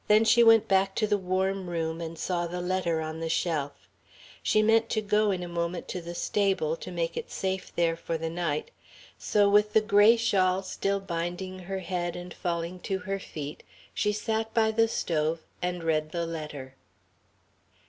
[0.07, 3.87] Then she went back to the warm room and saw the letter on the shelf.
[4.41, 7.95] She meant to go in a moment to the stable to make it safe there
[7.95, 8.71] for the night;
[9.19, 13.61] so, with the gray shawl still binding her head and falling to her feet,
[13.93, 16.73] she sat by the stove and read the letter.